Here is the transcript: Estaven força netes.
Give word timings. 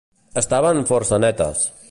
Estaven 0.41 0.81
força 0.93 1.21
netes. 1.27 1.65